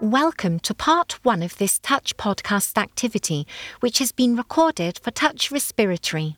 [0.00, 3.46] Welcome to part one of this Touch podcast activity,
[3.78, 6.36] which has been recorded for Touch Respiratory.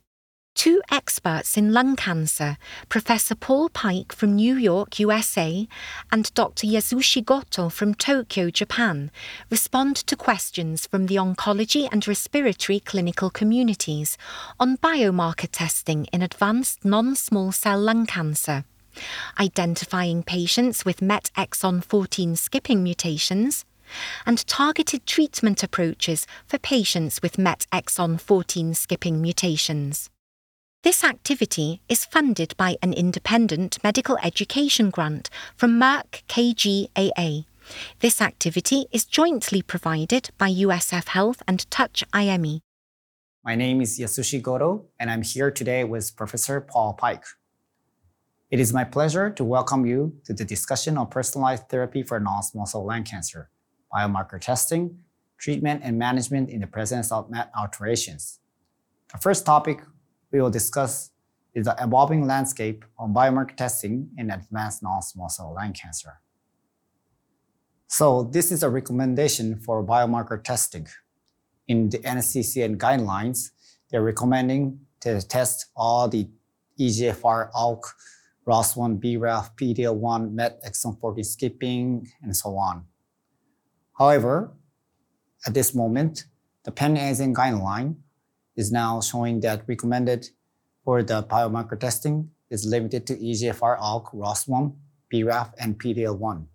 [0.54, 2.58] Two experts in lung cancer,
[2.90, 5.66] Professor Paul Paik from New York, USA,
[6.12, 6.66] and Dr.
[6.66, 9.10] Yasushi Goto from Tokyo, Japan,
[9.50, 14.18] respond to questions from the oncology and respiratory clinical communities
[14.60, 18.64] on biomarker testing in advanced non small cell lung cancer
[19.38, 23.64] identifying patients with MET exon 14 skipping mutations,
[24.24, 30.10] and targeted treatment approaches for patients with MET exon 14 skipping mutations.
[30.82, 37.44] This activity is funded by an independent medical education grant from Merck KGaA.
[37.98, 42.60] This activity is jointly provided by USF Health and Touch IME.
[43.44, 47.22] My name is Yasushi Goto, and I'm here today with Professor Paul Paik.
[48.48, 52.64] It is my pleasure to welcome you to the discussion on personalized therapy for non-small
[52.66, 53.50] cell lung cancer,
[53.92, 55.00] biomarker testing,
[55.36, 58.38] treatment and management in the presence of MET alterations.
[59.10, 59.80] The first topic
[60.30, 61.10] we will discuss
[61.54, 66.20] is the evolving landscape on biomarker testing in advanced non-small cell lung cancer.
[67.88, 70.86] So this is a recommendation for biomarker testing.
[71.66, 73.50] In the NCCN guidelines,
[73.90, 76.28] they're recommending to test all the
[76.78, 77.82] EGFR, ALK,
[78.46, 82.84] ROS1, BRAF, PD-L1, MET, exon 40 skipping, and so on.
[83.98, 84.52] However,
[85.46, 86.24] at this moment,
[86.64, 87.96] the Pan-Asian guideline
[88.54, 90.30] is now showing that recommended
[90.84, 94.74] for the biomarker testing is limited to EGFR, ALK, ROS1,
[95.12, 96.46] BRAF, and PD-L1.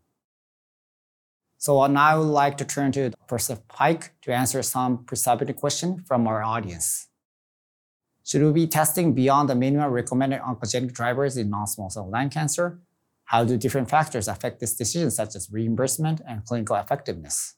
[1.58, 6.02] So now I would like to turn to Professor Paik to answer some precipitating questions
[6.08, 7.08] from our audience.
[8.24, 12.80] Should we be testing beyond the minimum recommended oncogenic drivers in non-small cell lung cancer?
[13.26, 17.56] How do different factors affect this decision, such as reimbursement and clinical effectiveness?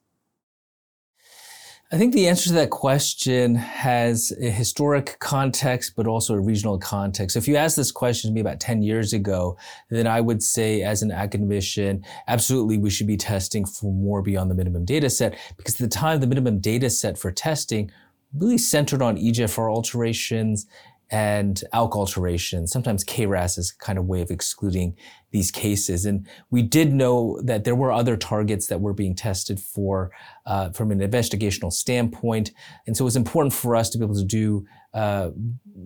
[1.92, 6.80] I think the answer to that question has a historic context, but also a regional
[6.80, 7.36] context.
[7.36, 9.58] If you asked this question to me about 10 years ago,
[9.92, 14.50] then I would say as an academician, absolutely we should be testing for more beyond
[14.50, 17.92] the minimum data set, because at the time, the minimum data set for testing
[18.36, 20.68] really centered on EGFR alterations
[21.14, 22.72] and ALK alterations.
[22.72, 24.98] Sometimes KRAS is kind of way of excluding
[25.30, 26.06] these cases.
[26.06, 30.12] And we did know that there were other targets that were being tested for
[30.48, 32.52] uh, from an investigational standpoint.
[32.88, 34.66] And so it was important for us to be able to do
[34.96, 35.30] uh,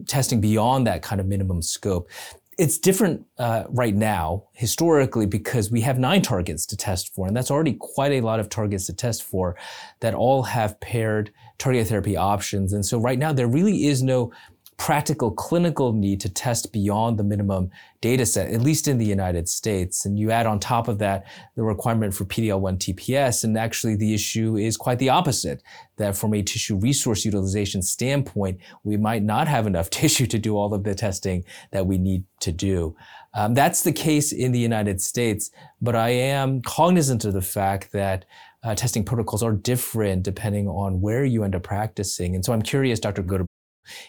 [0.05, 2.09] testing beyond that kind of minimum scope.
[2.57, 7.35] It's different uh, right now, historically, because we have nine targets to test for, and
[7.35, 9.55] that's already quite a lot of targets to test for
[9.99, 12.73] that all have paired targeted therapy options.
[12.73, 14.31] And so right now, there really is no
[14.77, 17.69] practical clinical need to test beyond the minimum
[17.99, 20.05] data set, at least in the United States.
[20.05, 21.25] And you add on top of that
[21.55, 25.63] the requirement for PD-L1 TPS, and actually the issue is quite the opposite,
[25.97, 30.55] that from a tissue resource utilization standpoint, we might not have enough tissue to do
[30.55, 32.95] all of the testing that we need to do.
[33.33, 35.51] Um, that's the case in the United States,
[35.81, 38.25] but I am cognizant of the fact that
[38.63, 42.35] uh, testing protocols are different depending on where you end up practicing.
[42.35, 43.21] And so I'm curious, Dr.
[43.23, 43.45] Goto,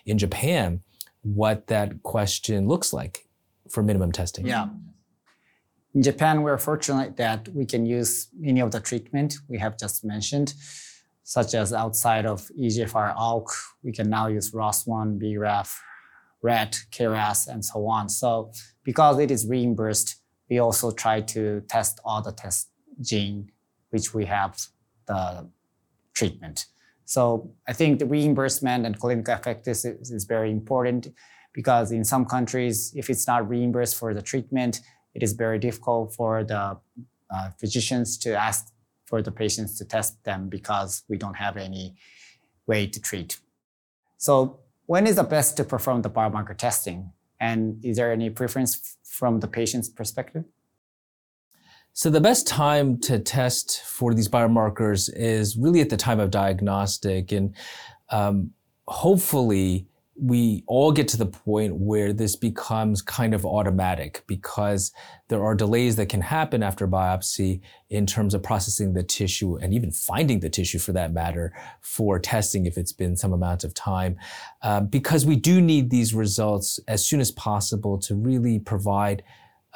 [0.07, 0.83] in Japan
[1.23, 3.27] what that question looks like
[3.71, 4.47] for minimum testing.
[4.47, 4.69] Yeah.
[5.95, 10.05] In Japan, we're fortunate that we can use many of the treatment we have just
[10.05, 10.55] mentioned,
[11.25, 13.49] such as outside of EGFR ALK,
[13.83, 15.77] we can now use ROS1, BRAF,
[16.43, 18.09] RET, KRAS, and so on.
[18.09, 18.53] So
[18.85, 20.17] because it is reimbursed,
[20.49, 22.71] we also try to test all the test
[23.01, 23.51] gene
[23.91, 24.59] which we have
[25.07, 25.49] the
[26.15, 26.67] treatment.
[27.05, 31.09] So I think the reimbursement and clinical effectiveness is, very important
[31.55, 34.81] because in some countries, if it's not reimbursed for the treatment,
[35.15, 36.77] it is very difficult for the
[37.31, 38.73] uh, physicians to ask
[39.07, 41.97] for the patients to test them because we don't have any
[42.67, 43.39] way to treat.
[44.19, 47.13] So when is the best to perform the biomarker testing?
[47.41, 50.45] And is there any preference from the patient's perspective?
[51.99, 56.31] So the best time to test for these biomarkers is really at the time of
[56.31, 57.57] diagnostic, and
[58.11, 58.53] um,
[58.87, 64.93] hopefully we all get to the point where this becomes kind of automatic because
[65.27, 69.75] there are delays that can happen after biopsy in terms of processing the tissue and
[69.75, 73.75] even finding the tissue for that matter for testing if it's been some amount of
[73.75, 74.17] time.
[74.63, 79.25] Uh, because we do need these results as soon as possible to really provide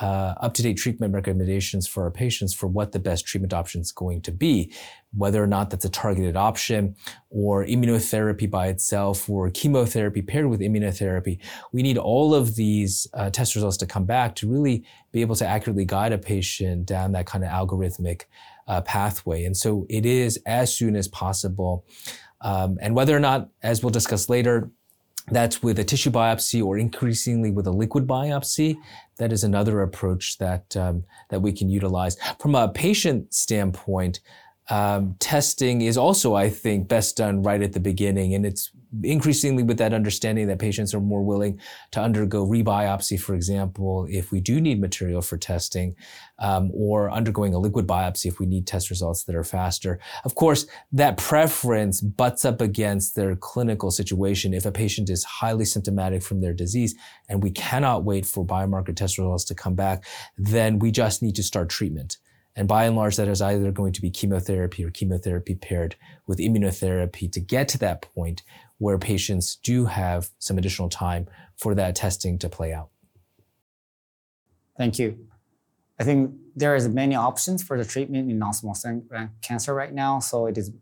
[0.00, 4.22] uh, up-to-date treatment recommendations for our patients for what the best treatment option is going
[4.22, 4.72] to be,
[5.14, 6.96] whether or not that's a targeted option
[7.30, 11.38] or immunotherapy by itself or chemotherapy paired with immunotherapy.
[11.72, 15.36] We need all of these uh, test results to come back to really be able
[15.36, 18.22] to accurately guide a patient down that kind of algorithmic
[18.66, 19.44] uh, pathway.
[19.44, 21.84] And so it is as soon as possible.
[22.40, 24.70] Um, and whether or not, as we'll discuss later,
[25.30, 28.76] that's with a tissue biopsy or increasingly with a liquid biopsy.
[29.18, 32.16] That is another approach that um, that we can utilize.
[32.40, 34.20] From a patient standpoint,
[34.72, 38.34] um, testing is also, I think, best done right at the beginning.
[38.34, 38.70] And it's
[39.02, 41.60] increasingly with that understanding that patients are more willing
[41.90, 45.94] to undergo rebiopsy, for example, if we do need material for testing,
[46.38, 50.00] um, or undergoing a liquid biopsy if we need test results that are faster.
[50.24, 54.54] Of course, that preference butts up against their clinical situation.
[54.54, 56.94] If a patient is highly symptomatic from their disease
[57.28, 60.06] and we cannot wait for biomarker test results to come back,
[60.38, 62.16] then we just need to start treatment.
[62.54, 65.96] And by and large, that is either going to be chemotherapy or chemotherapy paired
[66.26, 68.42] with immunotherapy to get to that point
[68.78, 71.26] where patients do have some additional time
[71.56, 72.90] for that testing to play out.
[74.76, 75.28] Thank you.
[75.98, 79.02] I think there is many options for the treatment in non-small cell
[79.40, 80.72] cancer right now, so it is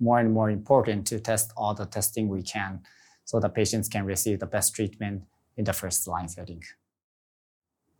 [0.00, 2.80] more and more important to test all the testing we can
[3.24, 5.22] so that patients can receive the best treatment
[5.56, 6.62] in the first line setting.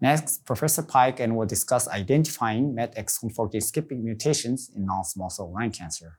[0.01, 5.53] Next, Professor Paik and will discuss identifying MET exon 14 skipping mutations in non-small cell
[5.53, 6.19] lung cancer.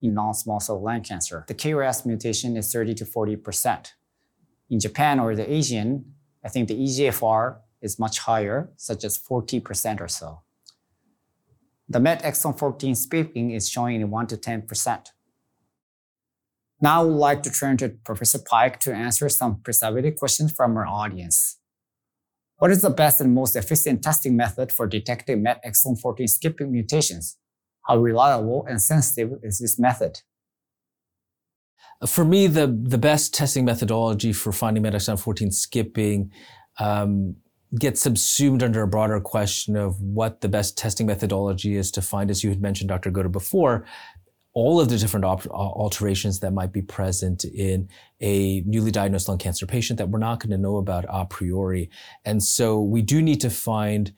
[0.00, 3.92] In non-small cell lung cancer, the KRAS mutation is 30 to 40%.
[4.70, 10.00] In Japan or the Asian, I think the EGFR is much higher, such as 40%
[10.00, 10.42] or so.
[11.88, 15.06] The MET exon 14 skipping is showing in 1 to 10%.
[16.80, 20.76] Now I would like to turn to Professor Paik to answer some preservative questions from
[20.76, 21.57] our audience.
[22.58, 26.72] What is the best and most efficient testing method for detecting MET exon 14 skipping
[26.72, 27.36] mutations?
[27.86, 30.20] How reliable and sensitive is this method?
[32.06, 36.32] For me, the, the best testing methodology for finding MET exon 14 skipping
[36.80, 37.36] um,
[37.78, 42.30] gets subsumed under a broader question of what the best testing methodology is to find,
[42.30, 43.10] as you had mentioned, Dr.
[43.10, 43.84] Goto, before,
[44.58, 47.88] all of the different op- alterations that might be present in
[48.20, 51.88] a newly diagnosed lung cancer patient that we're not going to know about a priori.
[52.24, 54.12] And so we do need to find,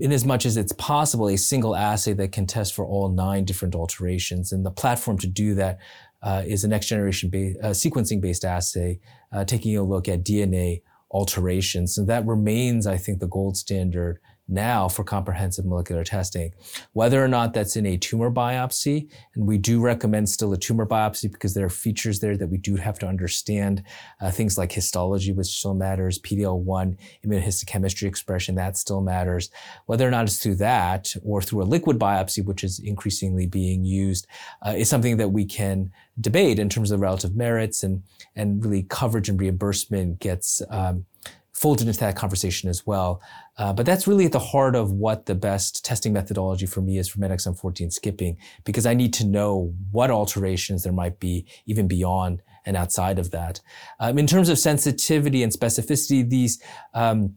[0.00, 3.44] in as much as it's possible, a single assay that can test for all nine
[3.44, 4.50] different alterations.
[4.50, 5.78] And the platform to do that
[6.22, 8.98] uh, is a next generation ba- uh, sequencing based assay,
[9.30, 10.82] uh, taking a look at DNA
[11.12, 11.98] alterations.
[11.98, 14.18] And that remains, I think, the gold standard
[14.52, 16.52] now for comprehensive molecular testing.
[16.92, 20.86] Whether or not that's in a tumor biopsy, and we do recommend still a tumor
[20.86, 23.82] biopsy because there are features there that we do have to understand,
[24.20, 29.50] uh, things like histology, which still matters, PD-L1, immunohistochemistry expression, that still matters.
[29.86, 33.84] Whether or not it's through that or through a liquid biopsy, which is increasingly being
[33.84, 34.26] used,
[34.66, 35.90] uh, is something that we can
[36.20, 38.02] debate in terms of relative merits and,
[38.36, 41.06] and really coverage and reimbursement gets um,
[41.52, 43.20] folded into that conversation as well.
[43.58, 46.98] Uh, but that's really at the heart of what the best testing methodology for me
[46.98, 51.20] is for MET exon 14 skipping, because I need to know what alterations there might
[51.20, 53.60] be even beyond and outside of that.
[54.00, 56.62] Um, in terms of sensitivity and specificity, these
[56.94, 57.34] um,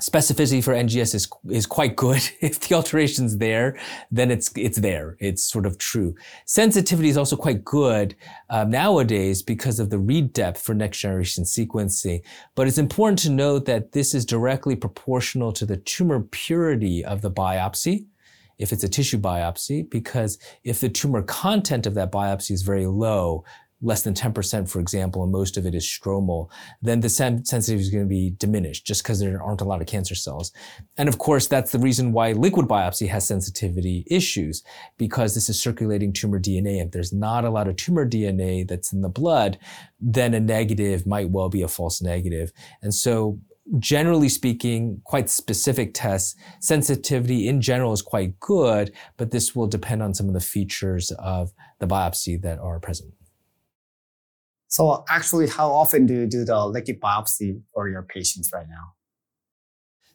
[0.00, 2.22] specificity for NGS is is quite good.
[2.40, 3.78] if the alteration's there,
[4.10, 5.16] then it's it's there.
[5.20, 6.14] It's sort of true.
[6.44, 8.16] Sensitivity is also quite good
[8.50, 12.22] um, nowadays because of the read depth for next generation sequencing.
[12.54, 17.22] But it's important to note that this is directly proportional to the tumor purity of
[17.22, 18.06] the biopsy.
[18.56, 22.86] If it's a tissue biopsy, because if the tumor content of that biopsy is very
[22.86, 23.44] low,
[23.82, 26.48] less than 10%, for example, and most of it is stromal,
[26.80, 29.80] then the sen- sensitivity is going to be diminished just because there aren't a lot
[29.80, 30.52] of cancer cells.
[30.96, 34.62] And of course, that's the reason why liquid biopsy has sensitivity issues
[34.96, 36.82] because this is circulating tumor DNA.
[36.82, 39.58] If there's not a lot of tumor DNA that's in the blood,
[40.00, 42.52] then a negative might well be a false negative.
[42.82, 43.38] And so
[43.78, 46.36] generally speaking, quite specific tests.
[46.60, 51.10] Sensitivity in general is quite good, but this will depend on some of the features
[51.12, 53.12] of the biopsy that are present.
[54.74, 58.93] So actually, how often do you do the liquid biopsy for your patients right now?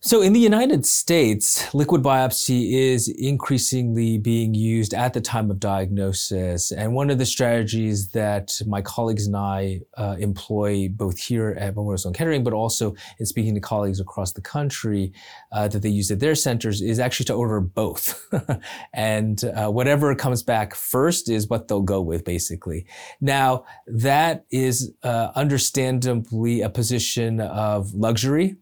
[0.02, 5.60] So in the United States, liquid biopsy is increasingly being used at the time of
[5.60, 6.72] diagnosis.
[6.72, 11.76] And one of the strategies that my colleagues and I uh, employ both here at
[11.76, 15.12] Memorial Sloan Kettering, but also in speaking to colleagues across the country
[15.52, 18.26] uh, that they use at their centers is actually to order both.
[18.94, 22.86] and uh, whatever comes back first is what they'll go with, basically.
[23.20, 28.56] Now, that is uh, understandably a position of luxury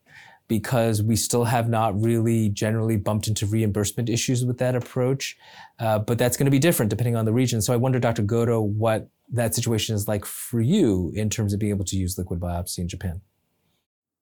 [0.48, 5.38] because we still have not really generally bumped into reimbursement issues with that approach.
[5.80, 7.62] Uh, but that's going to be different depending on the region.
[7.62, 8.24] So I wonder, Dr.
[8.24, 12.18] Goto, what that situation is like for you in terms of being able to use
[12.18, 13.22] liquid biopsy in Japan.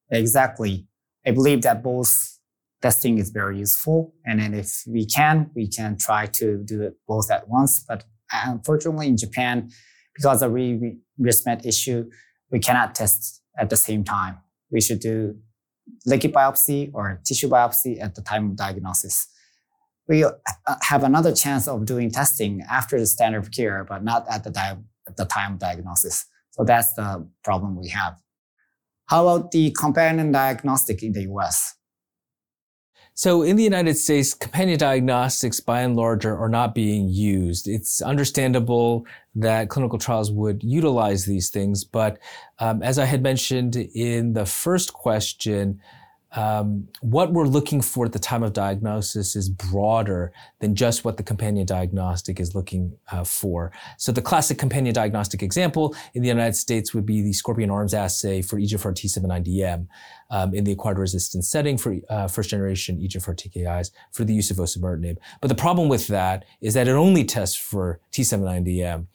[0.10, 0.88] Exactly.
[1.26, 2.40] I believe that both
[2.82, 4.14] testing is very useful.
[4.26, 7.84] And then if we can, we can try to do it both at once.
[7.88, 9.70] But unfortunately, in Japan,
[10.16, 12.10] because of reimbursement issue,
[12.52, 14.38] we cannot test at the same time.
[14.72, 15.36] We should do
[16.06, 19.28] liquid biopsy or tissue biopsy at the time of diagnosis.
[20.08, 20.32] We uh,
[20.82, 24.52] have another chance of doing testing after the standard of care, but not at the,
[24.52, 24.78] di-
[25.08, 26.26] at the time of diagnosis.
[26.52, 28.16] So that's the problem we have.
[29.08, 31.76] How about the companion diagnostic in the US?
[33.18, 37.66] So in the United States, companion diagnostics by and large are, not being used.
[37.66, 39.06] It's understandable
[39.36, 42.20] that clinical trials would utilize these things, but
[42.60, 45.80] um, as I had mentioned in the first question,
[46.36, 51.18] um, what we're looking for at the time of diagnosis is broader than just what
[51.18, 53.72] the companion diagnostic is looking uh, for.
[53.98, 57.94] So the classic companion diagnostic example in the United States would be the Scorpion Arms
[57.94, 59.88] assay for EGFR T790M
[60.30, 64.52] um, in the acquired resistance setting for uh, first generation EGFR TKIs for the use
[64.52, 65.18] of osimertinib.
[65.40, 69.08] But the problem with that is that it only tests for T790M.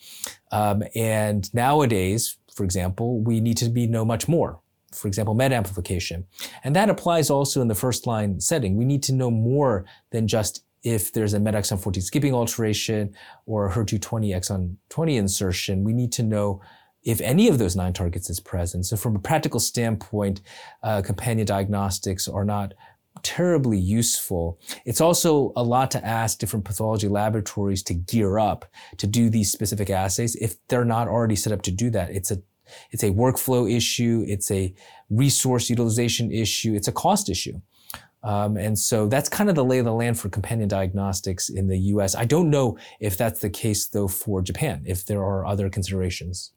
[0.53, 4.61] Um, and nowadays, for example, we need to be know much more
[4.93, 6.27] for example, MET amplification.
[6.65, 8.77] And that applies also in the first line setting.
[8.77, 13.15] We need to know more than just if there's a MET exon 14 skipping alteration
[13.47, 15.85] or a HER2 20 exon 20 insertion.
[15.85, 16.61] We need to know
[17.03, 18.87] if any of those nine targets is present.
[18.87, 20.41] So from a practical standpoint,
[20.83, 22.75] uh, companion diagnostics are not
[23.23, 24.59] terribly useful.
[24.85, 28.65] It's also a lot to ask different pathology laboratories to gear up
[28.99, 32.11] to do these specific assays if they're not already set up to do that.
[32.11, 32.43] It's a
[32.91, 34.25] it's a workflow issue.
[34.27, 34.75] It's a
[35.09, 36.75] resource utilization issue.
[36.75, 37.61] It's a cost issue.
[38.23, 41.69] Um, and so that's kind of the lay of the land for companion diagnostics in
[41.69, 42.15] the US.
[42.15, 46.53] I don't know if that's the case though for Japan, if there are other considerations.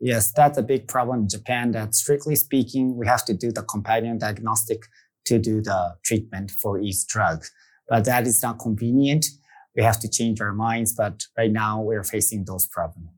[0.00, 3.62] Yes, that's a big problem in Japan that strictly speaking, we have to do the
[3.62, 4.82] companion diagnostic
[5.26, 7.44] to do the treatment for each drug.
[7.88, 9.26] But that is not convenient.
[9.74, 10.94] We have to change our minds.
[10.94, 13.10] But right now we're facing those problems.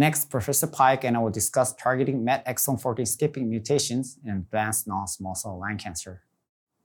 [0.00, 4.88] Next, Professor Paik and I will discuss targeting MET exon 14 skipping mutations in advanced
[4.88, 6.22] non-small cell lung cancer.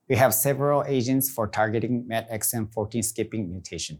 [0.09, 3.99] We have several agents for targeting MET exon 14 skipping mutation.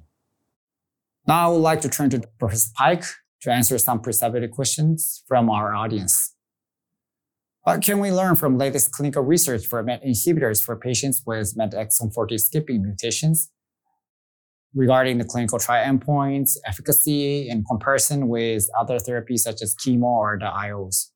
[1.25, 3.05] Now I would like to turn to Professor Paik
[3.43, 6.35] to answer some pre-submitted questions from our audience.
[7.61, 11.71] What can we learn from latest clinical research for MET inhibitors for patients with MET
[11.71, 13.49] exon 14 skipping mutations
[14.75, 20.37] regarding the clinical trial endpoints, efficacy, in comparison with other therapies such as chemo or
[20.39, 21.11] the IOs?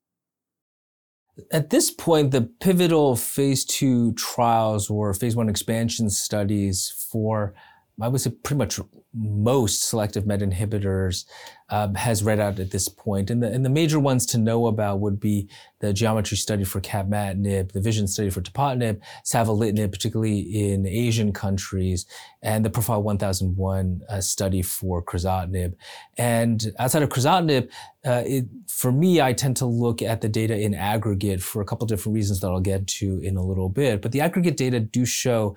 [1.52, 7.54] At this point, the pivotal phase two trials or phase one expansion studies for
[8.00, 8.80] I would say pretty much
[9.12, 11.24] most selective MET inhibitors
[11.68, 13.30] um, has read out at this point.
[13.30, 15.48] And the, and the major ones to know about would be
[15.80, 22.06] the geometry study for capmatinib, the vision study for tepotinib, savolitinib, particularly in Asian countries,
[22.42, 25.74] and the Profile 1001 uh, study for crizotinib.
[26.16, 27.70] And outside of crizotinib,
[28.04, 31.64] uh, it, for me, I tend to look at the data in aggregate for a
[31.64, 34.02] couple different reasons that I'll get to in a little bit.
[34.02, 35.56] But the aggregate data do show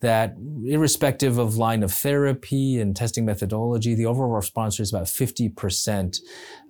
[0.00, 5.06] that irrespective of line of therapy and testing methodology, the overall response rate is about
[5.06, 6.20] 50%,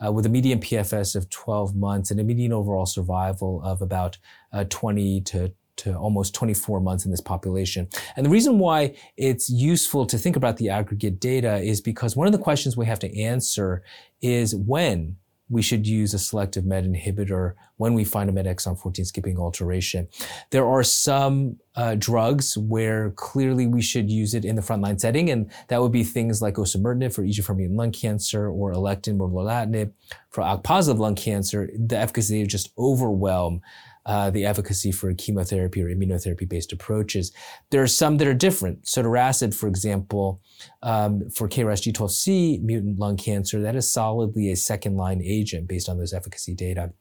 [0.05, 4.19] uh, with a median PFS of 12 months and a median overall survival of about
[4.53, 7.89] uh, 20 to to almost 24 months in this population.
[8.15, 12.27] And the reason why it's useful to think about the aggregate data is because one
[12.27, 13.83] of the questions we have to answer
[14.21, 15.17] is when
[15.51, 19.37] we should use a selective MET inhibitor when we find a MET exon 14 skipping
[19.37, 20.09] alteration.
[20.51, 25.29] There are some uh, drugs where clearly we should use it in the frontline setting,
[25.29, 29.29] and that would be things like osimertinib for EGFR mutant lung cancer or alectinib or
[29.29, 29.93] lorlatinib
[30.31, 31.69] for ALK-positive lung cancer.
[31.77, 33.61] The efficacy just overwhelm
[34.11, 37.31] uh, the efficacy for chemotherapy or immunotherapy-based approaches.
[37.71, 38.83] There are some that are different.
[38.83, 40.41] Sotorasib, for example,
[40.83, 45.97] um, for KRAS G12C mutant lung cancer, that is solidly a second-line agent based on
[45.97, 46.93] those efficacy data.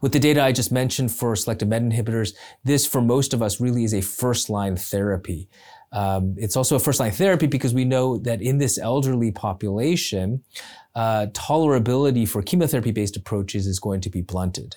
[0.00, 3.60] With the data I just mentioned for selective MET inhibitors, this for most of us
[3.60, 5.48] really is a first-line therapy.
[5.90, 10.44] Um, it's also a first-line therapy because we know that in this elderly population,
[10.94, 14.76] uh, tolerability for chemotherapy-based approaches is going to be blunted.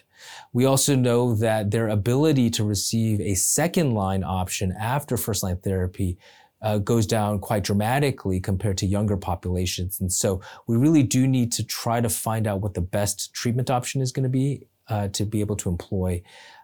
[0.53, 5.57] We also know that their ability to receive a second line option after first line
[5.57, 6.17] therapy
[6.61, 9.99] uh, goes down quite dramatically compared to younger populations.
[9.99, 13.69] And so we really do need to try to find out what the best treatment
[13.69, 16.21] option is going to be uh, to be able to employ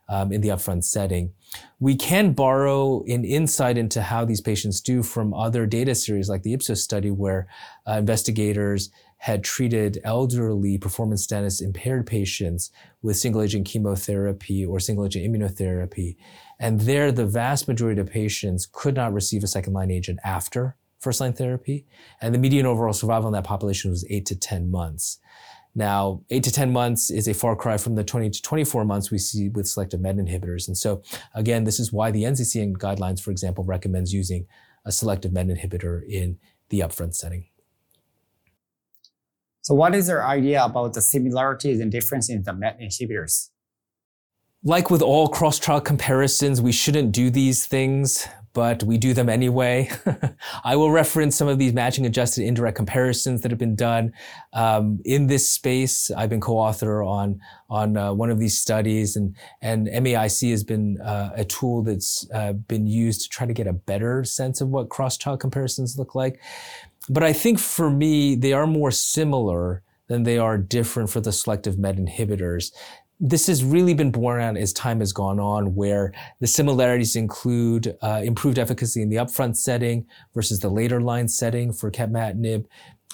[0.10, 1.34] um, in the upfront setting.
[1.80, 6.44] We can borrow an insight into how these patients do from other data series like
[6.44, 7.48] the Ipsos study where
[7.88, 12.72] uh, investigators had treated elderly performance status impaired patients
[13.04, 16.16] with single agent chemotherapy or single agent immunotherapy.
[16.60, 20.76] And there, the vast majority of patients could not receive a second line agent after
[21.00, 21.86] first line therapy.
[22.20, 25.20] And the median overall survival in that population was eight to 10 months.
[25.76, 29.12] Now, eight to 10 months is a far cry from the 20 to 24 months
[29.12, 30.68] we see with selective MET inhibitors.
[30.68, 31.04] And so,
[31.36, 34.48] again, this is why the NCCN guidelines, for example, recommends using
[34.84, 37.46] a selective MET inhibitor in the upfront setting.
[39.62, 43.50] So what is your idea about the similarities and difference in the MET inhibitors?
[44.64, 49.90] Like with all cross-trial comparisons, we shouldn't do these things, but we do them anyway.
[50.64, 54.14] I will reference some of these matching adjusted indirect comparisons that have been done
[54.54, 56.12] um, in this space.
[56.12, 57.40] I've been co-author on
[57.70, 62.30] on uh, one of these studies, and and MAIC has been uh, a tool that's
[62.32, 66.14] uh, been used to try to get a better sense of what cross-trial comparisons look
[66.14, 66.40] like.
[67.10, 71.32] But I think for me, they are more similar than they are different for the
[71.32, 72.72] selective MET inhibitors.
[73.20, 77.96] This has really been borne out as time has gone on, where the similarities include
[78.02, 82.66] uh, improved efficacy in the upfront setting versus the later line setting for capmatinib,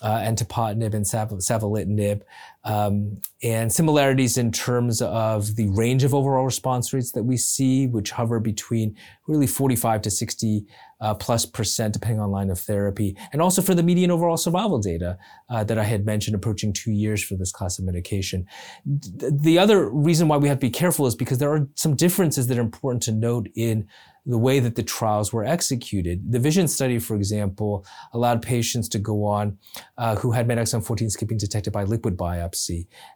[0.01, 2.21] uh, and tepotinib and sav- savolitinib,
[2.67, 7.87] um, and similarities in terms of the range of overall response rates that we see,
[7.87, 8.93] which hover between
[9.25, 10.65] really 45 to 60
[10.99, 14.79] uh, plus percent, depending on line of therapy, and also for the median overall survival
[14.79, 15.17] data
[15.49, 18.45] uh, that I had mentioned, approaching two years for this class of medication.
[18.85, 22.47] The other reason why we have to be careful is because there are some differences
[22.47, 23.87] that are important to note in
[24.27, 26.31] the way that the trials were executed.
[26.31, 29.57] The VISION study, for example, allowed patients to go on
[29.97, 32.56] uh, who had MET exon 14 skipping detected by liquid biopsy.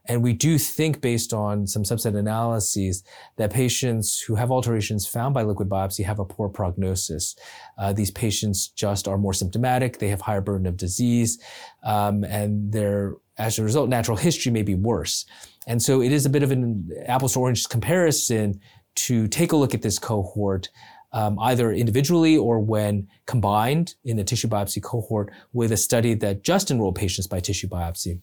[0.05, 3.03] And we do think, based on some subset analyses,
[3.37, 7.35] that patients who have alterations found by liquid biopsy have a poor prognosis.
[7.77, 11.39] Uh, these patients just are more symptomatic, they have higher burden of disease,
[11.83, 15.25] um, and their as a result, natural history may be worse.
[15.67, 18.59] And so it is a bit of an apples to oranges comparison
[18.95, 20.69] to take a look at this cohort
[21.13, 26.43] um, either individually or when combined in a tissue biopsy cohort with a study that
[26.43, 28.21] just enrolled patients by tissue biopsy.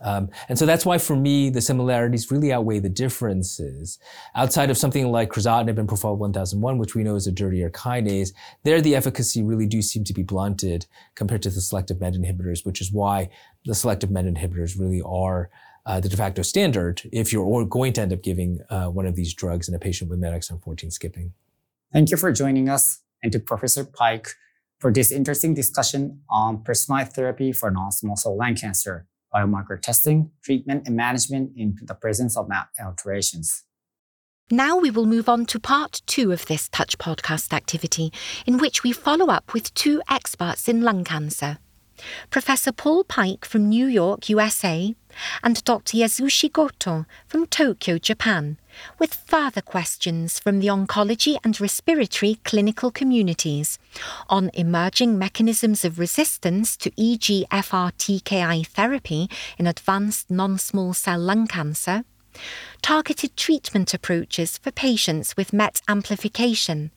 [0.00, 3.98] Um, and so that's why for me, the similarities really outweigh the differences.
[4.34, 8.32] Outside of something like crizotinib and Profile 1001, which we know is a dirtier kinase,
[8.64, 12.64] there the efficacy really do seem to be blunted compared to the selective MET inhibitors,
[12.64, 13.28] which is why
[13.64, 15.50] the selective MET inhibitors really are
[15.86, 19.14] uh, the de facto standard if you're going to end up giving uh, one of
[19.14, 21.32] these drugs in a patient with MET exon 14 skipping.
[21.92, 24.28] Thank you for joining us and to Professor Paik
[24.78, 30.86] for this interesting discussion on personalized therapy for non-small cell lung cancer, biomarker testing, treatment,
[30.86, 32.48] and management in the presence of
[32.82, 33.64] alterations.
[34.50, 38.12] Now we will move on to part two of this Touch podcast activity,
[38.46, 41.58] in which we follow up with two experts in lung cancer.
[42.30, 44.94] Professor Paul Paik from New York, USA,
[45.42, 45.96] and Dr.
[45.96, 48.58] Yasushi Goto from Tokyo, Japan,
[48.98, 53.78] with further questions from the oncology and respiratory clinical communities
[54.28, 61.46] on emerging mechanisms of resistance to EGFR TKI therapy in advanced non small cell lung
[61.46, 62.04] cancer,
[62.82, 66.90] targeted treatment approaches for patients with MET amplification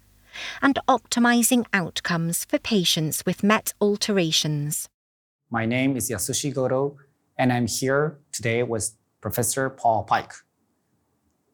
[0.62, 4.88] and optimizing outcomes for patients with MET alterations.
[5.50, 6.98] My name is Yasushi Goto,
[7.38, 10.32] and I'm here today with Professor Paul Paik.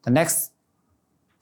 [0.06, 0.52] The next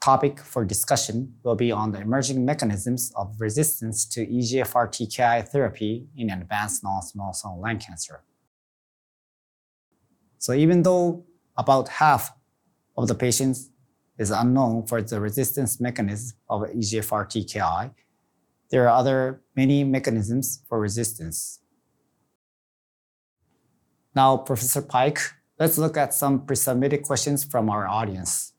[0.01, 6.07] topic for discussion will be on the emerging mechanisms of resistance to EGFR TKI therapy
[6.17, 8.23] in advanced non-small cell lung cancer.
[10.39, 11.25] So even though
[11.57, 12.33] about half
[12.97, 13.69] of the patients
[14.17, 17.91] is unknown for the resistance mechanism of EGFR TKI.
[18.71, 21.59] There are other many mechanisms for resistance.
[24.15, 25.19] Now, Professor Paik,
[25.59, 28.54] let's look at some pre-submitted questions from our audience.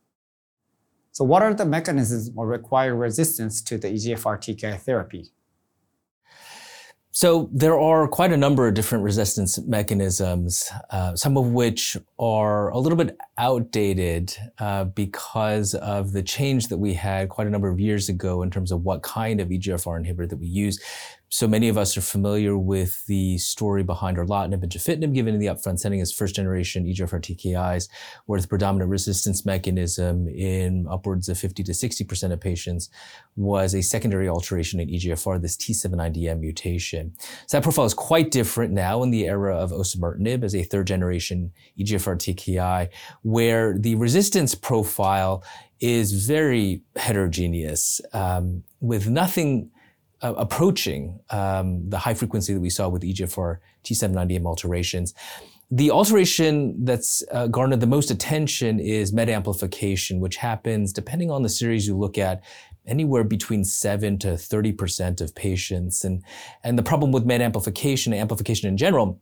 [1.16, 5.30] So what are the mechanisms or required resistance to the EGFR TKI therapy?
[7.10, 12.68] So there are quite a number of different resistance mechanisms, uh, some of which are
[12.68, 17.70] a little bit outdated uh, because of the change that we had quite a number
[17.70, 20.78] of years ago in terms of what kind of EGFR inhibitor that we use.
[21.28, 25.40] So many of us are familiar with the story behind erlotinib and gefitinib given in
[25.40, 27.88] the upfront setting as first generation EGFR TKIs,
[28.26, 32.90] where the predominant resistance mechanism in upwards of 50 to 60% of patients
[33.34, 37.12] was a secondary alteration in EGFR, this T790M mutation.
[37.46, 40.86] So that profile is quite different now in the era of osimertinib as a third
[40.86, 42.88] generation EGFR TKI,
[43.22, 45.42] where the resistance profile
[45.80, 49.70] is very heterogeneous, um, with nothing
[50.22, 55.14] uh, approaching um, the high frequency that we saw with EGFR T790M alterations.
[55.70, 61.42] The alteration that's uh, garnered the most attention is MET amplification, which happens, depending on
[61.42, 62.44] the series you look at,
[62.86, 66.04] anywhere between 7 to 30% of patients.
[66.04, 66.22] And,
[66.62, 69.20] and the problem with MET amplification, amplification in general,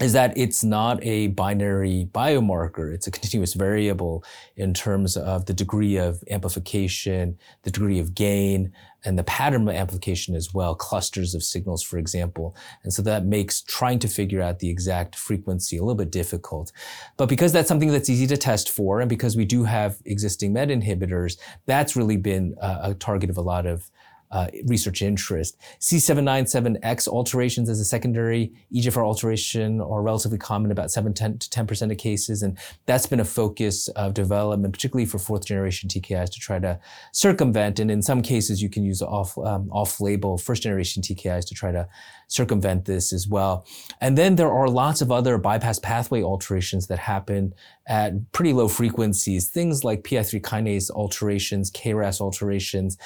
[0.00, 2.92] is that it's not a binary biomarker.
[2.92, 4.24] It's a continuous variable
[4.56, 8.72] in terms of the degree of amplification, the degree of gain,
[9.04, 12.54] and the pattern of amplification as well, clusters of signals, for example.
[12.82, 16.72] And so that makes trying to figure out the exact frequency a little bit difficult.
[17.16, 20.52] But because that's something that's easy to test for, and because we do have existing
[20.52, 23.90] MET inhibitors, that's really been a, a target of a lot of
[24.30, 25.56] uh, research interest.
[25.80, 31.90] C797X alterations as a secondary EGFR alteration are relatively common, about 7 10 to 10%
[31.90, 32.42] of cases.
[32.42, 36.78] And that's been a focus of development, particularly for fourth generation TKIs to try to
[37.12, 37.80] circumvent.
[37.80, 41.54] And in some cases, you can use off, um, off label first generation TKIs to
[41.54, 41.88] try to
[42.30, 43.66] circumvent this as well.
[44.00, 47.52] And then there are lots of other bypass pathway alterations that happen
[47.88, 52.96] at pretty low frequencies, things like PI3 kinase alterations, KRAS alterations,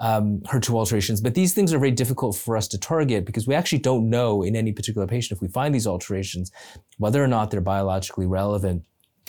[0.00, 1.22] um, HER2 alterations.
[1.22, 4.42] But these things are very difficult for us to target because we actually don't know
[4.42, 6.52] in any particular patient if we find these alterations,
[6.98, 8.84] whether or not they're biologically relevant.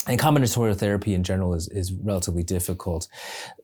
[0.08, 3.08] And combinatorial therapy in general is, is relatively difficult.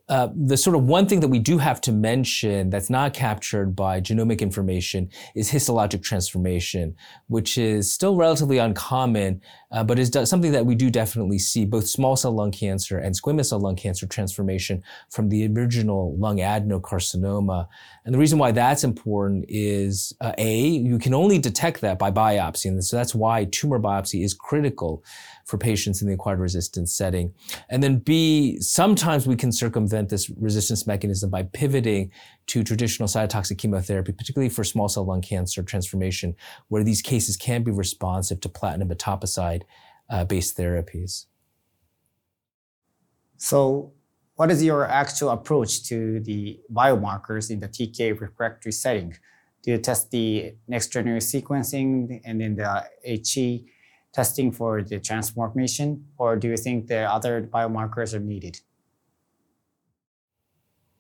[0.10, 3.76] Uh, the sort of one thing that we do have to mention that's not captured
[3.76, 6.96] by genomic information is histologic transformation,
[7.28, 9.40] which is still relatively uncommon,
[9.72, 13.16] uh, but is something that we do definitely see both small cell lung cancer and
[13.16, 17.68] squamous cell lung cancer transformation from the original lung adenocarcinoma.
[18.04, 22.12] And the reason why that's important is uh, A, you can only detect that by
[22.12, 22.66] biopsy.
[22.66, 25.04] And so that's why tumor biopsy is critical
[25.52, 27.34] for patients in the acquired resistance setting.
[27.70, 32.10] And then B, sometimes we can circumvent this resistance mechanism by pivoting
[32.48, 36.36] to traditional cytotoxic chemotherapy, particularly for small cell lung cancer transformation,
[36.70, 39.64] where these cases can be responsive to platinum etoposide
[40.10, 41.26] uh, based therapies.
[43.38, 43.92] So,
[44.36, 49.18] what is your actual approach to the biomarkers in the TK refractory setting?
[49.64, 53.68] Do you test the next generation sequencing and then the HE
[54.14, 58.60] testing for the transformation, or do you think the other biomarkers are needed?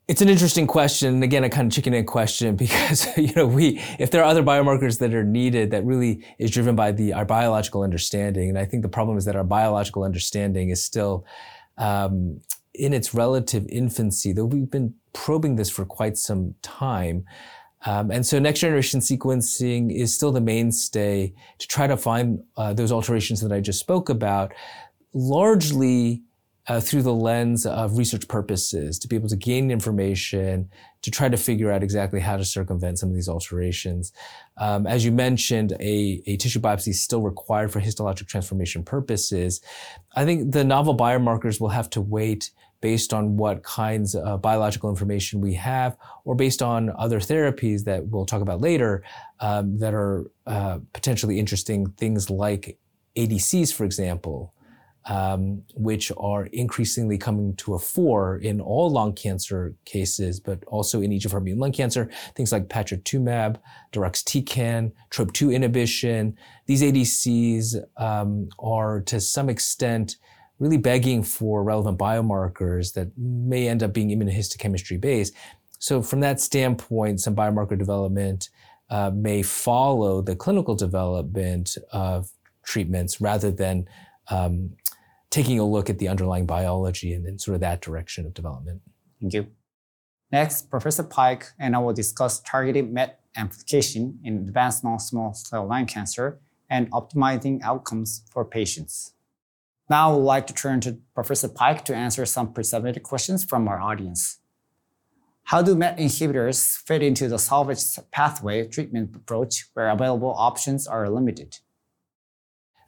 [0.07, 3.79] It's an interesting question, again, a kind of chicken egg question because you know we,
[3.99, 7.25] if there are other biomarkers that are needed, that really is driven by the our
[7.25, 11.25] biological understanding, and I think the problem is that our biological understanding is still
[11.77, 12.41] um,
[12.73, 17.25] in its relative infancy, though we've been probing this for quite some time.
[17.85, 22.73] Um, and so next generation sequencing is still the mainstay to try to find uh,
[22.73, 24.53] those alterations that I just spoke about,
[25.13, 26.21] largely
[26.67, 30.69] uh, through the lens of research purposes, to be able to gain information,
[31.01, 34.13] to try to figure out exactly how to circumvent some of these alterations.
[34.57, 39.59] Um, as you mentioned, a, a tissue biopsy is still required for histologic transformation purposes.
[40.15, 44.89] I think the novel biomarkers will have to wait based on what kinds of biological
[44.89, 49.03] information we have, or based on other therapies that we'll talk about later
[49.39, 52.77] um, that are uh, potentially interesting, things like
[53.15, 54.53] ADCs, for example,
[55.05, 61.01] um, which are increasingly coming to a fore in all lung cancer cases, but also
[61.01, 62.09] in EGFR mutant lung cancer.
[62.35, 63.57] Things like patritumab,
[63.91, 66.37] deruxtecan, TROP2 inhibition.
[66.67, 70.17] These ADCs um, are to some extent
[70.61, 75.33] really begging for relevant biomarkers that may end up being immunohistochemistry based.
[75.79, 78.49] So, from that standpoint, some biomarker development
[78.91, 82.29] uh, may follow the clinical development of
[82.63, 83.87] treatments rather than
[84.29, 84.73] um,
[85.31, 88.81] taking a look at the underlying biology and then sort of that direction of development.
[89.19, 89.47] Thank you.
[90.31, 95.87] Next, Professor Paik and I will discuss targeted MET amplification in advanced non-small cell lung
[95.87, 99.13] cancer and optimizing outcomes for patients.
[99.91, 103.67] Now I would like to turn to Professor Paik to answer some pre-submitted questions from
[103.67, 104.39] our audience.
[105.43, 111.09] How do MET inhibitors fit into the salvage pathway treatment approach where available options are
[111.09, 111.57] limited?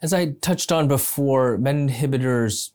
[0.02, 2.72] As I touched on before, MET inhibitors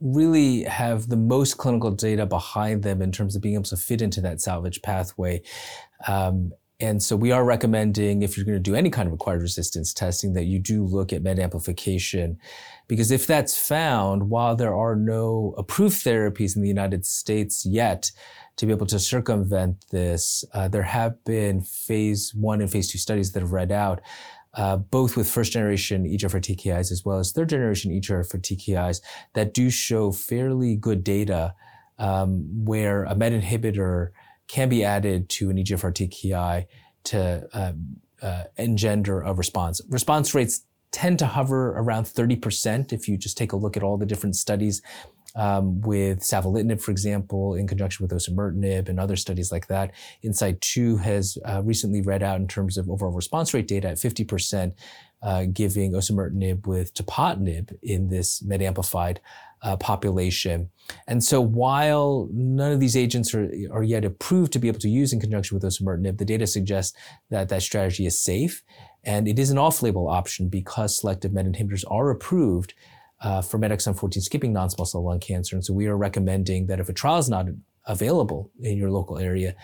[0.00, 4.02] really have the most clinical data behind them in terms of being able to fit
[4.02, 5.40] into that salvage pathway.
[6.08, 9.40] Um, and so we are recommending if you're going to do any kind of acquired
[9.40, 12.38] resistance testing that you do look at MET amplification.
[12.86, 18.10] Because if that's found, while there are no approved therapies in the United States yet
[18.56, 22.98] to be able to circumvent this, uh, there have been phase one and phase two
[22.98, 24.02] studies that have read out
[24.56, 29.02] uh, both with first generation EGFR TKIs as well as third generation EGFR TKIs
[29.34, 31.54] that do show fairly good data
[31.98, 34.10] um, where a MET inhibitor
[34.48, 36.66] can be added to an EGFR TKI
[37.04, 37.72] to uh,
[38.22, 39.80] uh, engender a response.
[39.88, 43.96] Response rates tend to hover around 30% if you just take a look at all
[43.96, 44.82] the different studies
[45.34, 49.92] um, with savolitinib, for example, in conjunction with osimertinib and other studies like that.
[50.22, 53.98] Insight 2 has uh, recently read out in terms of overall response rate data at
[53.98, 54.72] 50%,
[55.22, 59.20] uh, giving osimertinib with tepotinib in this MET amplified
[59.62, 60.70] uh, population.
[61.06, 64.88] And so while none of these agents are, are yet approved to be able to
[64.88, 66.96] use in conjunction with osimertinib, the data suggests
[67.30, 68.62] that that strategy is safe
[69.04, 72.74] and it is an off-label option because selective MET inhibitors are approved
[73.22, 75.56] uh, for MET exon 14 skipping non-small cell lung cancer.
[75.56, 77.46] And so we are recommending that if a trial is not
[77.86, 79.54] available in your local area,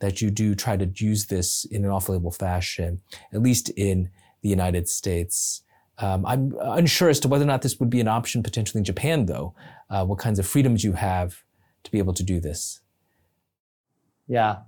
[0.00, 3.00] that you do try to use this in an off-label fashion,
[3.32, 4.10] at least in
[4.42, 5.62] the United States.
[6.00, 8.84] Um, I'm unsure as to whether or not this would be an option potentially in
[8.84, 9.54] Japan, though.
[9.90, 11.42] Uh, what kinds of freedoms you have
[11.84, 12.80] to be able to do this?
[14.26, 14.58] Yeah.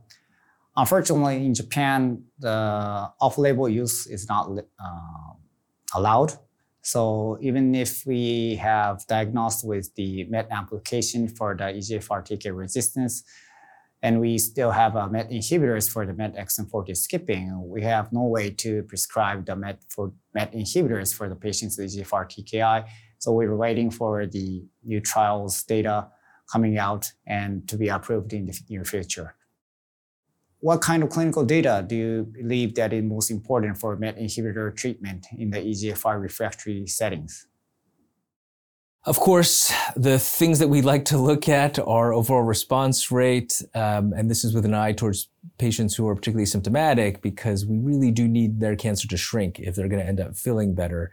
[0.77, 5.33] Unfortunately, in Japan, the off label use is not uh,
[5.95, 6.33] allowed.
[6.83, 13.23] So even if we have diagnosed with the MET amplification for the EGFR TK resistance,
[14.03, 18.13] and we still have uh, MET inhibitors for the MET exon 40 skipping, we have
[18.13, 22.89] no way to prescribe the MET for MET inhibitors for the patients with EGFR TKI.
[23.19, 26.09] So we're waiting for the new trials data
[26.53, 29.37] coming out and to be approved in the near future.
[30.59, 34.75] What kind of clinical data do you believe that is most important for MET inhibitor
[34.77, 37.47] treatment in the EGFR refractory settings?
[39.05, 44.13] Of course, the things that we like to look at are overall response rate, um,
[44.13, 48.13] and this is with an eye towards patients who are particularly symptomatic because we really
[48.13, 51.11] do need their cancer to shrink if they're going to end up feeling better.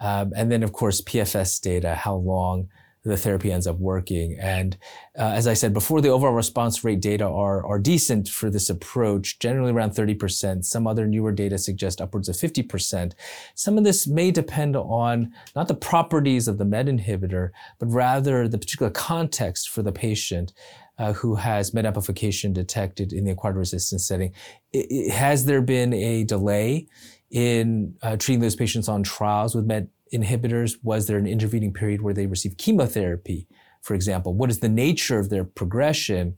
[0.00, 2.68] Um, and then, of course, PFS data, how long
[3.02, 4.36] the therapy ends up working.
[4.38, 4.76] And
[5.18, 8.68] uh, as I said before, the overall response rate data are, are decent for this
[8.68, 10.64] approach, generally around 30%.
[10.64, 13.12] Some other newer data suggest upwards of 50%.
[13.54, 18.46] Some of this may depend on not the properties of the MET inhibitor, but rather
[18.46, 20.52] the particular context for the patient.
[20.98, 24.34] Uh, who has MET amplification detected in the acquired resistance setting.
[24.70, 26.88] It, it, has there been a delay
[27.30, 30.76] in uh, treating those patients on trials with MET inhibitors?
[30.82, 33.46] Was there an intervening period where they received chemotherapy,
[33.82, 34.34] for example?
[34.34, 36.36] What is the nature of their progression?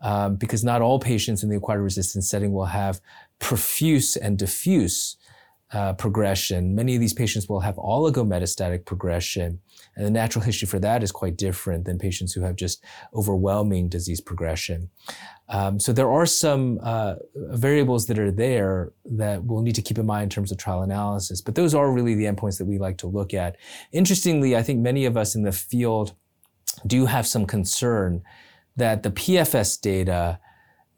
[0.00, 3.00] Um, because not all patients in the acquired resistance setting will have
[3.38, 5.16] profuse and diffuse
[5.72, 6.74] uh, progression.
[6.74, 9.60] Many of these patients will have oligometastatic progression,
[9.96, 13.88] and the natural history for that is quite different than patients who have just overwhelming
[13.88, 14.90] disease progression.
[15.48, 19.98] Um, so there are some uh, variables that are there that we'll need to keep
[19.98, 22.78] in mind in terms of trial analysis, but those are really the endpoints that we
[22.78, 23.56] like to look at.
[23.92, 26.14] Interestingly, I think many of us in the field
[26.86, 28.22] do have some concern
[28.76, 30.38] that the PFS data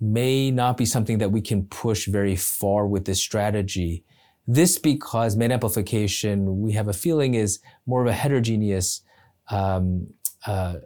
[0.01, 4.05] may not be something that we can push very far with this strategy
[4.49, 9.03] this because MET amplification, we have a feeling, is more of a heterogeneous
[9.51, 10.09] um,
[10.47, 10.77] uh,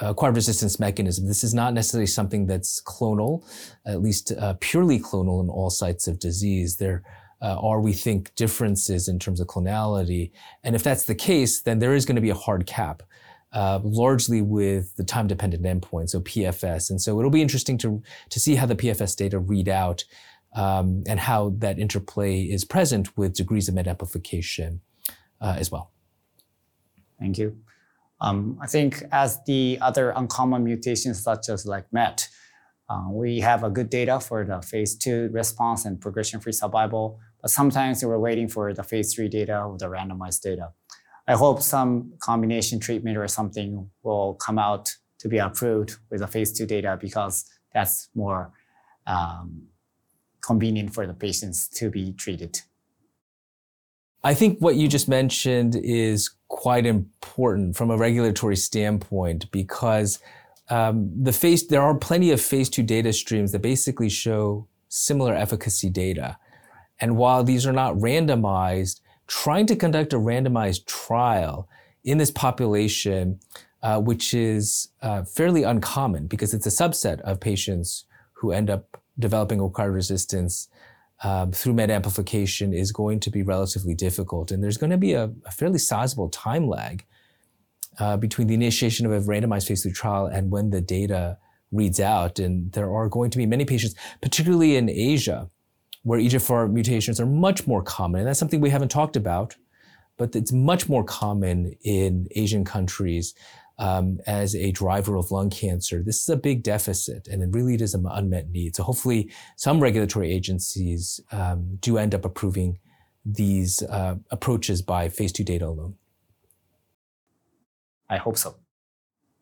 [0.00, 1.26] acquired resistance mechanism.
[1.26, 3.44] This is not necessarily something that's clonal,
[3.86, 6.78] at least uh, purely clonal in all sites of disease.
[6.78, 7.02] There
[7.42, 10.30] uh, are, we think, differences in terms of clonality.
[10.64, 13.02] And if that's the case, then there is going to be a hard cap.
[13.52, 18.40] Uh, largely with the time-dependent endpoint, so PFS, and so it'll be interesting to to
[18.40, 20.04] see how the PFS data read out
[20.56, 24.80] um, and how that interplay is present with degrees of MET amplification
[25.40, 25.92] uh, as well.
[27.20, 27.58] Thank you.
[28.20, 32.28] Um, I think as the other uncommon mutations such as like MET,
[32.88, 37.50] uh, we have a good data for the phase two response and progression-free survival, but
[37.50, 40.70] sometimes we're waiting for the phase three data or the randomized data.
[41.28, 46.26] I hope some combination treatment or something will come out to be approved with the
[46.26, 48.52] phase two data because that's more
[49.06, 49.64] um,
[50.46, 52.60] convenient for the patients to be treated.
[54.22, 60.18] I think what you just mentioned is quite important from a regulatory standpoint because
[60.68, 65.34] um, the phase there are plenty of phase two data streams that basically show similar
[65.34, 66.38] efficacy data.
[67.00, 71.68] And while these are not randomized, trying to conduct a randomized trial
[72.04, 73.38] in this population,
[73.82, 79.00] uh, which is uh, fairly uncommon because it's a subset of patients who end up
[79.18, 80.68] developing acquired resistance
[81.22, 84.50] um, through MET amplification is going to be relatively difficult.
[84.50, 87.04] And there's going to be a, a fairly sizable time lag
[87.98, 91.38] uh, between the initiation of a randomized phase three trial and when the data
[91.72, 92.38] reads out.
[92.38, 95.48] And there are going to be many patients, particularly in Asia,
[96.02, 98.20] where EGFR mutations are much more common.
[98.20, 99.56] And that's something we haven't talked about,
[100.18, 103.34] but it's much more common in Asian countries
[103.78, 107.74] um, as a driver of lung cancer, this is a big deficit and it really
[107.74, 108.76] is an unmet need.
[108.76, 112.78] So hopefully some regulatory agencies um, do end up approving
[113.24, 115.96] these uh, approaches by phase two data alone.
[118.08, 118.56] I hope so.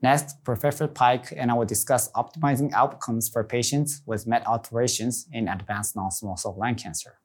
[0.02, 5.48] Next, Professor Paik and I will discuss optimizing outcomes for patients with MET alterations in
[5.48, 7.18] advanced non-small cell lung cancer.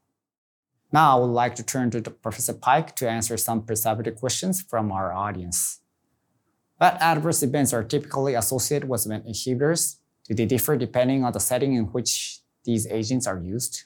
[0.92, 4.92] Now, I would like to turn to Professor Paik to answer some perceptive questions from
[4.92, 5.82] our audience.
[6.80, 9.98] What adverse events are typically associated with MET inhibitors?
[10.28, 13.84] Do they differ depending on the setting in which these agents are used?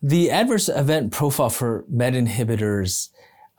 [0.00, 3.08] The adverse event profile for MET inhibitors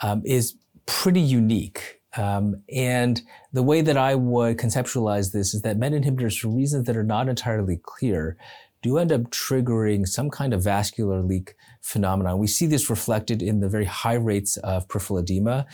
[0.01, 1.99] um, is pretty unique.
[2.15, 6.85] Um, and the way that I would conceptualize this is that MET inhibitors, for reasons
[6.85, 8.37] that are not entirely clear,
[8.81, 12.37] do end up triggering some kind of vascular leak phenomenon.
[12.37, 15.65] We see this reflected in the very high rates of peripheral edema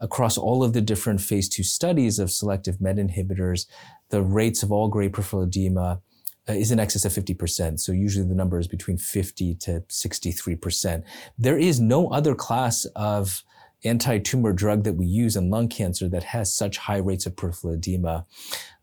[0.00, 3.66] across all of the different phase two studies of selective MET inhibitors.
[4.10, 6.00] The rates of all grade peripheral edema
[6.48, 7.78] uh, is in excess of 50%.
[7.78, 11.02] So usually the number is between 50 to 63%.
[11.38, 13.42] There is no other class of
[13.84, 17.74] anti-tumor drug that we use in lung cancer that has such high rates of peripheral
[17.74, 18.26] edema.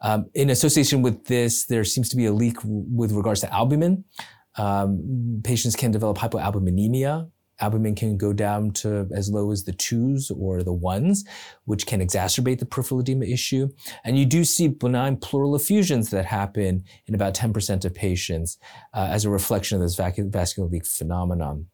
[0.02, 4.04] Um, in association with this, there seems to be a leak with regards to albumin.
[4.58, 7.30] Um, patients can develop hypoalbuminemia.
[7.62, 11.26] Albumin can go down to as low as the twos or the ones,
[11.66, 13.70] which can exacerbate the peripheral edema issue.
[14.04, 18.58] And you do see benign pleural effusions that happen in about 10% of patients
[18.94, 21.68] uh, as a reflection of this vascular leak phenomenon.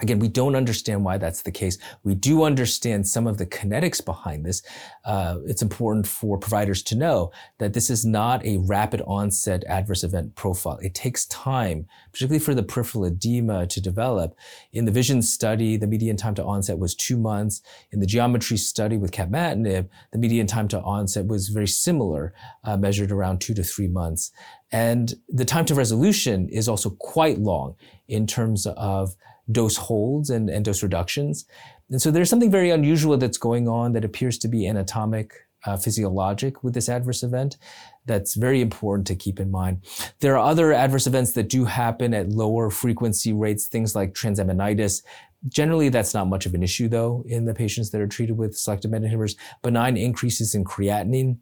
[0.00, 1.78] Again, we don't understand why that's the case.
[2.04, 4.62] We do understand some of the kinetics behind this.
[5.04, 10.02] Uh, it's important for providers to know that this is not a rapid onset adverse
[10.02, 10.78] event profile.
[10.82, 14.34] It takes time, particularly for the peripheral edema to develop.
[14.72, 17.62] In the VISION study, the median time to onset was two months.
[17.90, 22.32] In the geometry study with capmatinib, the median time to onset was very similar,
[22.64, 24.32] uh, measured around two to three months.
[24.72, 27.74] And the time to resolution is also quite long
[28.08, 29.16] in terms of
[29.52, 31.46] dose holds and, and dose reductions.
[31.90, 35.32] And so there's something very unusual that's going on that appears to be anatomic,
[35.66, 37.58] uh, physiologic with this adverse event.
[38.06, 39.84] That's very important to keep in mind.
[40.20, 45.02] There are other adverse events that do happen at lower frequency rates, things like transaminitis.
[45.48, 48.56] Generally, that's not much of an issue though in the patients that are treated with
[48.56, 49.36] selective MET inhibitors.
[49.62, 51.38] Benign increases in creatinine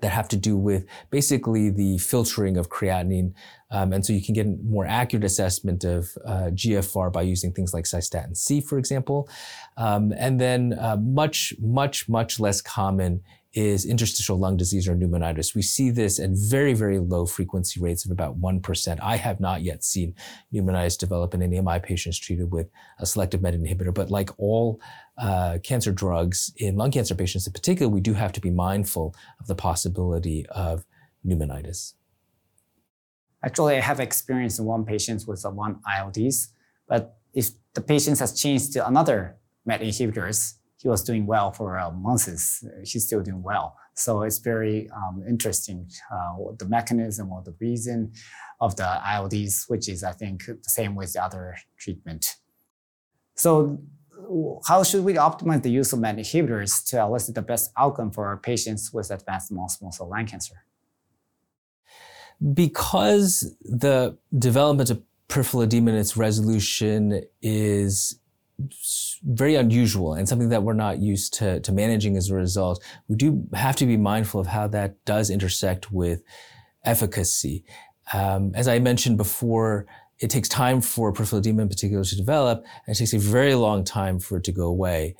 [0.00, 3.32] that have to do with basically the filtering of creatinine.
[3.70, 7.52] Um, and so you can get a more accurate assessment of uh, GFR by using
[7.52, 9.28] things like cystatin C, for example.
[9.76, 13.22] Um, and then uh, much, much, much less common
[13.58, 15.52] is interstitial lung disease or pneumonitis.
[15.52, 18.98] We see this at very, very low frequency rates of about 1%.
[19.02, 20.14] I have not yet seen
[20.54, 24.30] pneumonitis develop in any of my patients treated with a selective MET inhibitor, but like
[24.38, 24.80] all
[25.20, 29.12] uh, cancer drugs in lung cancer patients in particular, we do have to be mindful
[29.40, 30.86] of the possibility of
[31.26, 31.94] pneumonitis.
[33.44, 36.48] Actually, I have experience in one patient with one ILDs,
[36.86, 41.78] but if the patient has changed to another MET inhibitors, he was doing well for
[41.78, 42.64] uh, months.
[42.84, 43.76] He's still doing well.
[43.94, 48.12] So it's very um, interesting uh, the mechanism or the reason
[48.60, 52.36] of the ILDs, which is, I think, the same with the other treatment.
[53.34, 53.78] So
[54.66, 58.26] how should we optimize the use of MET inhibitors to elicit the best outcome for
[58.26, 60.64] our patients with advanced non-small cell lung cancer?
[62.54, 68.18] Because the development of peripheral edema and its resolution is
[69.22, 73.16] very unusual and something that we're not used to, to managing as a result, we
[73.16, 76.22] do have to be mindful of how that does intersect with
[76.84, 77.64] efficacy.
[78.12, 79.86] Um, as I mentioned before,
[80.18, 83.54] it takes time for peripheral edema in particular to develop, and it takes a very
[83.54, 85.14] long time for it to go away.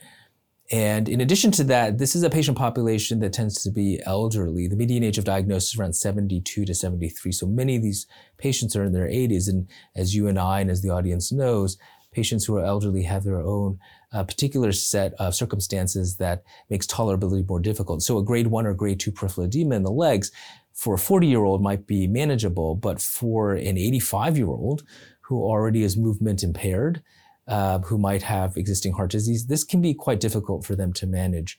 [0.70, 4.66] And in addition to that, this is a patient population that tends to be elderly.
[4.66, 7.32] The median age of diagnosis is around 72 to 73.
[7.32, 9.48] So many of these patients are in their 80s.
[9.48, 11.78] And as you and I, and as the audience knows,
[12.18, 13.78] patients who are elderly have their own
[14.12, 18.02] uh, particular set of circumstances that makes tolerability more difficult.
[18.02, 20.32] So a grade one or grade two peripheral edema in the legs
[20.74, 24.82] for a 40 year old might be manageable, but for an 85 year old
[25.20, 27.02] who already is movement impaired,
[27.46, 31.06] uh, who might have existing heart disease, this can be quite difficult for them to
[31.06, 31.56] manage.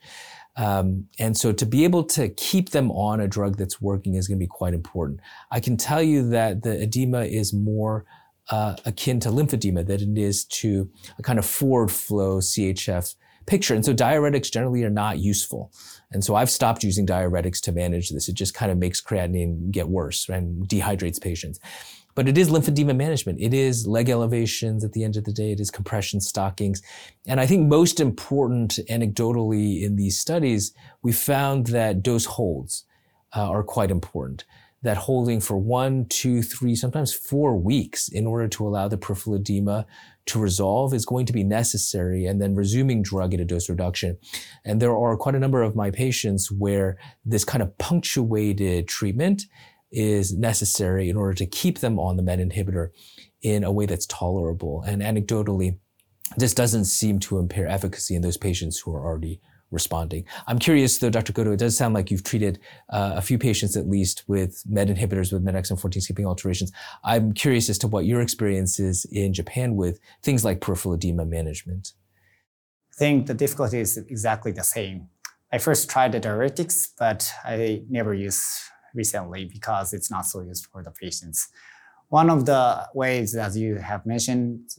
[0.58, 4.28] Um, and so to be able to keep them on a drug that's working is
[4.28, 5.22] going to be quite important.
[5.52, 8.06] I can tell you that the edema is more
[8.50, 13.74] uh, akin to lymphedema than it is to a kind of forward flow CHF picture.
[13.74, 15.72] And so diuretics generally are not useful.
[16.12, 18.30] And so I've stopped using diuretics to manage this.
[18.30, 21.60] It just kind of makes creatinine get worse and dehydrates patients.
[22.16, 23.40] But it is lymphedema management.
[23.40, 25.52] It is leg elevations at the end of the day.
[25.52, 26.82] It is compression stockings.
[27.28, 32.84] And I think most important anecdotally in these studies, we found that dose holds
[33.36, 34.44] uh, are quite important
[34.82, 39.36] that holding for one, two, three, sometimes four weeks in order to allow the peripheral
[39.36, 39.86] edema
[40.26, 44.18] to resolve is going to be necessary and then resuming drug at a dose reduction.
[44.64, 49.44] And there are quite a number of my patients where this kind of punctuated treatment
[49.92, 52.90] is necessary in order to keep them on the MET inhibitor
[53.42, 54.84] in a way that's tolerable.
[54.84, 55.80] And anecdotally,
[56.38, 59.42] this doesn't seem to impair efficacy in those patients who are already
[59.72, 60.26] responding.
[60.48, 61.34] I'm curious though, Dr.
[61.34, 62.60] Goto, it does sound like you've treated
[62.90, 66.72] uh, a few patients at least with MET inhibitors with MET exon 14 skipping alterations.
[67.04, 71.26] I'm curious as to what your experience is in Japan with things like peripheral edema
[71.26, 71.94] management.
[72.94, 75.08] I think the difficulty is exactly the same.
[75.52, 78.44] I first tried the diuretics, but I never used
[78.94, 81.48] recently because it's not so used for the patients.
[82.10, 84.72] One of the ways, as you have mentioned,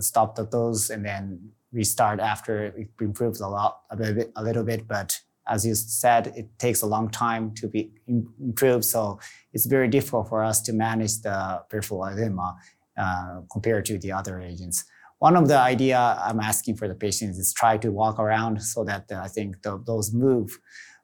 [0.00, 4.64] stop the dose and then restart after it improves a lot, a, bit, a little
[4.64, 4.88] bit.
[4.88, 7.92] But as you said, it takes a long time to be
[8.40, 8.84] improved.
[8.84, 9.20] So
[9.52, 12.56] it's very difficult for us to manage the peripheral edema
[12.98, 14.84] uh, compared to the other agents.
[15.18, 18.84] One of the idea I'm asking for the patients is try to walk around so
[18.84, 20.58] that I think the, those move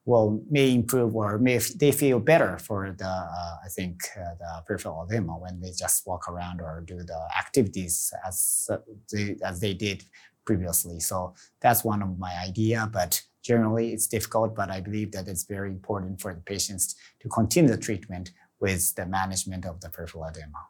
[0.04, 4.62] will may improve or may they feel better for the uh, I think uh, the
[4.66, 8.78] peripheral edema when they just walk around or do the activities as uh,
[9.12, 10.04] they, as they did
[10.44, 11.00] previously.
[11.00, 15.44] So that's one of my idea, but generally it's difficult, but I believe that it's
[15.44, 20.24] very important for the patients to continue the treatment with the management of the peripheral
[20.28, 20.68] edema.